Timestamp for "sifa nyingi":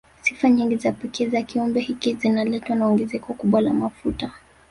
0.21-0.75